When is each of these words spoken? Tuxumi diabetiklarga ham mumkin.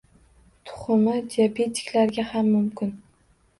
Tuxumi 0.69 1.13
diabetiklarga 1.35 2.27
ham 2.33 2.53
mumkin. 2.57 2.93